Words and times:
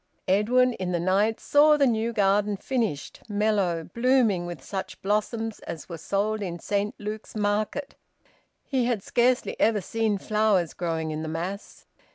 Edwin 0.27 0.73
in 0.73 0.93
the 0.93 0.99
night 0.99 1.39
saw 1.39 1.77
the 1.77 1.85
new 1.85 2.11
garden 2.11 2.57
finished, 2.57 3.21
mellow, 3.29 3.83
blooming 3.83 4.47
with 4.47 4.63
such 4.63 4.99
blossoms 5.03 5.59
as 5.59 5.87
were 5.87 5.99
sold 5.99 6.41
in 6.41 6.57
Saint 6.57 6.95
Luke's 6.99 7.35
Market; 7.35 7.93
he 8.65 8.85
had 8.85 9.03
scarcely 9.03 9.55
ever 9.59 9.79
seen 9.79 10.17
flowers 10.17 10.73
growing 10.73 11.11
in 11.11 11.21
the 11.21 11.27
mass. 11.27 11.85